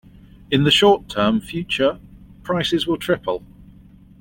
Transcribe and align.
In 0.49 0.63
the 0.63 0.71
short 0.71 1.09
term 1.09 1.39
future, 1.39 1.99
prices 2.41 2.87
will 2.87 2.97
triple. 2.97 3.43